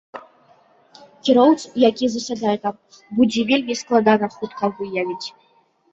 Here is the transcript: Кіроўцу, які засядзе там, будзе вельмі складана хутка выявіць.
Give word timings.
Кіроўцу, 1.27 1.67
які 1.89 2.05
засядзе 2.13 2.53
там, 2.65 2.75
будзе 3.19 3.41
вельмі 3.53 3.79
складана 3.83 4.33
хутка 4.37 4.63
выявіць. 4.81 5.27